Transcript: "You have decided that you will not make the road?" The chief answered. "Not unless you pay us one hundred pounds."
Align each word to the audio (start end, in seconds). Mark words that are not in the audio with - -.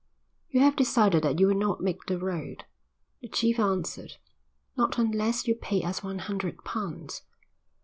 "You 0.49 0.61
have 0.61 0.75
decided 0.75 1.21
that 1.21 1.39
you 1.39 1.45
will 1.45 1.53
not 1.53 1.79
make 1.83 2.07
the 2.07 2.17
road?" 2.17 2.65
The 3.21 3.27
chief 3.27 3.59
answered. 3.59 4.13
"Not 4.75 4.97
unless 4.97 5.47
you 5.47 5.53
pay 5.53 5.83
us 5.83 6.01
one 6.03 6.17
hundred 6.17 6.63
pounds." 6.63 7.21